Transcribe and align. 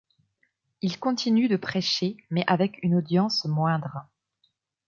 Ils 0.81 0.97
continuent 0.99 1.47
de 1.47 1.57
prêcher, 1.57 2.17
mais 2.31 2.43
avec 2.47 2.79
une 2.81 2.95
audience 2.95 3.45
moindre. 3.45 4.09